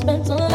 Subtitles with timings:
[0.00, 0.49] Spent a.